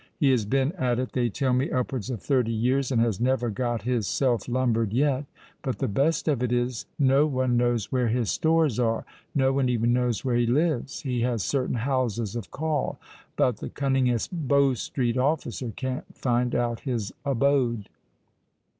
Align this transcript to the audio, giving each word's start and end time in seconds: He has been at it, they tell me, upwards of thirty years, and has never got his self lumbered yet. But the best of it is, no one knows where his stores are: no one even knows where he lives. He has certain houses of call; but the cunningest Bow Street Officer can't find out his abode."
He 0.19 0.31
has 0.31 0.45
been 0.45 0.71
at 0.71 0.97
it, 0.97 1.11
they 1.13 1.29
tell 1.29 1.53
me, 1.53 1.69
upwards 1.69 2.09
of 2.09 2.23
thirty 2.23 2.51
years, 2.51 2.91
and 2.91 2.99
has 3.03 3.21
never 3.21 3.51
got 3.51 3.83
his 3.83 4.07
self 4.07 4.47
lumbered 4.47 4.93
yet. 4.93 5.25
But 5.61 5.77
the 5.77 5.87
best 5.87 6.27
of 6.27 6.41
it 6.41 6.51
is, 6.51 6.87
no 6.97 7.27
one 7.27 7.55
knows 7.55 7.91
where 7.91 8.07
his 8.07 8.31
stores 8.31 8.79
are: 8.79 9.05
no 9.35 9.53
one 9.53 9.69
even 9.69 9.93
knows 9.93 10.25
where 10.25 10.37
he 10.37 10.47
lives. 10.47 11.01
He 11.01 11.21
has 11.21 11.43
certain 11.43 11.75
houses 11.75 12.35
of 12.35 12.49
call; 12.49 12.99
but 13.35 13.57
the 13.57 13.69
cunningest 13.69 14.29
Bow 14.33 14.73
Street 14.73 15.19
Officer 15.19 15.71
can't 15.75 16.15
find 16.17 16.55
out 16.55 16.79
his 16.79 17.13
abode." 17.23 17.87